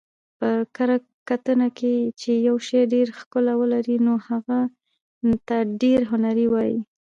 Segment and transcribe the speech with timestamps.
[0.39, 0.97] په کره
[1.29, 4.59] کتنه کښي، چي یوشي ډېره ښکله ولري نو هغه
[5.47, 6.79] ته ډېر هنري وايي.